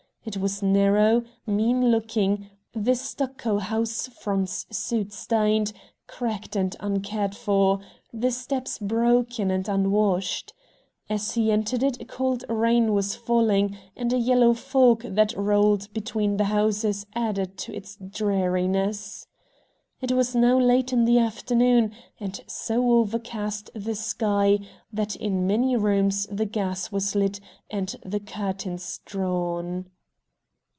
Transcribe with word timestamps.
It 0.23 0.37
was 0.37 0.61
narrow, 0.61 1.23
mean 1.47 1.89
looking, 1.89 2.47
the 2.73 2.93
stucco 2.93 3.57
house 3.57 4.05
fronts, 4.07 4.67
soot 4.69 5.11
stained, 5.13 5.73
cracked, 6.05 6.55
and 6.55 6.75
uncared 6.79 7.33
for, 7.35 7.79
the 8.13 8.29
steps 8.29 8.77
broken 8.77 9.49
and 9.49 9.67
unwashed. 9.67 10.53
As 11.09 11.31
he 11.33 11.49
entered 11.51 11.81
it 11.81 11.99
a 11.99 12.05
cold 12.05 12.43
rain 12.47 12.93
was 12.93 13.15
falling, 13.15 13.75
and 13.97 14.13
a 14.13 14.19
yellow 14.19 14.53
fog 14.53 15.01
that 15.15 15.33
rolled 15.35 15.91
between 15.91 16.37
the 16.37 16.43
houses 16.53 17.07
added 17.15 17.57
to 17.57 17.73
its 17.75 17.95
dreariness. 17.95 19.25
It 20.01 20.11
was 20.11 20.35
now 20.35 20.59
late 20.59 20.93
in 20.93 21.05
the 21.05 21.17
afternoon, 21.17 21.93
and 22.19 22.39
so 22.45 22.91
overcast 22.91 23.71
the 23.73 23.95
sky 23.95 24.59
that 24.93 25.15
in 25.15 25.47
many 25.47 25.75
rooms 25.75 26.27
the 26.29 26.45
gas 26.45 26.91
was 26.91 27.15
lit 27.15 27.39
and 27.71 27.95
the 28.05 28.19
curtains 28.19 28.99
drawn. 29.03 29.87